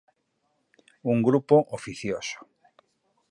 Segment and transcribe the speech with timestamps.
[1.11, 2.37] Un grupo oficioso.